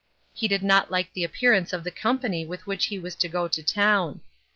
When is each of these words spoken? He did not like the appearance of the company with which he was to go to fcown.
He 0.33 0.47
did 0.47 0.63
not 0.63 0.89
like 0.89 1.13
the 1.13 1.23
appearance 1.23 1.73
of 1.73 1.83
the 1.83 1.91
company 1.91 2.43
with 2.43 2.65
which 2.65 2.85
he 2.87 2.97
was 2.97 3.13
to 3.17 3.29
go 3.29 3.47
to 3.47 3.61
fcown. 3.61 4.21